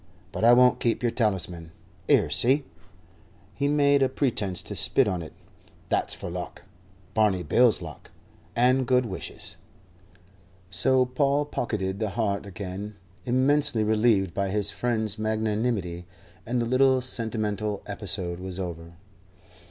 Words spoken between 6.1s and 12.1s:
for luck. Barney Bill's luck, and good wishes." So Paul pocketed the